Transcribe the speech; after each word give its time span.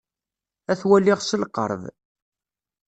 Ad 0.71 0.77
t-waliɣ 0.79 1.19
s 1.21 1.31
lqerb. 1.41 1.83